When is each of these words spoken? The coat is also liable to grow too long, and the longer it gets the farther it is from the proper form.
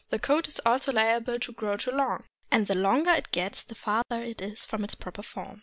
The 0.09 0.17
coat 0.17 0.47
is 0.47 0.59
also 0.65 0.91
liable 0.91 1.37
to 1.37 1.51
grow 1.51 1.77
too 1.77 1.91
long, 1.91 2.23
and 2.49 2.65
the 2.65 2.73
longer 2.73 3.11
it 3.11 3.31
gets 3.31 3.61
the 3.61 3.75
farther 3.75 4.23
it 4.23 4.41
is 4.41 4.65
from 4.65 4.81
the 4.81 4.97
proper 4.97 5.21
form. 5.21 5.59